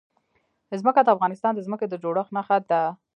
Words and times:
ځمکه 0.81 1.01
د 1.03 1.07
افغانستان 1.15 1.51
د 1.55 1.59
ځمکې 1.65 1.85
د 1.89 1.93
جوړښت 2.03 2.31
نښه 2.35 2.57
ده. 2.71 2.81